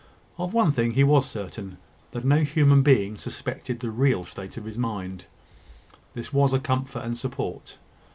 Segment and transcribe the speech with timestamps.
[0.39, 1.77] Of one thing he was certain
[2.09, 5.27] that no human being suspected the real state of his mind.
[6.15, 7.77] This was a comfort and support.